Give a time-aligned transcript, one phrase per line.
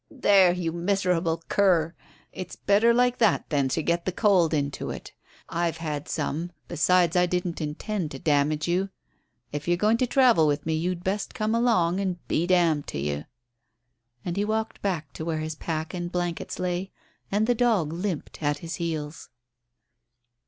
[0.09, 1.93] "There, you miserable cur.
[2.31, 5.13] It's better like that than to get the cold into it.
[5.47, 8.89] I've had some; besides, I didn't intend to damage you.
[9.51, 12.81] If you're going to travel with me you'd best come along, and be d d
[12.81, 13.25] to you."
[14.25, 16.91] And he walked back to where his pack and blankets lay,
[17.31, 19.29] and the dog limped at his heels.